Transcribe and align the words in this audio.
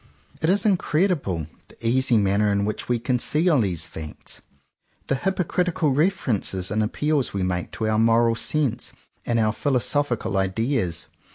It 0.41 0.49
is 0.49 0.65
incredible,— 0.65 1.45
the 1.67 1.87
easy 1.87 2.17
manner 2.17 2.51
in 2.51 2.65
which 2.65 2.89
we 2.89 2.97
conceal 2.97 3.61
these 3.61 3.85
facts, 3.85 4.41
the 5.05 5.13
hypo 5.17 5.43
critical 5.43 5.91
references 5.91 6.71
and 6.71 6.81
appeals 6.81 7.35
we 7.35 7.43
make 7.43 7.69
to 7.73 7.87
our 7.87 7.99
moral 7.99 8.33
sense 8.33 8.93
and 9.27 9.39
our 9.39 9.53
philosophical 9.53 10.37
ideas. 10.39 11.05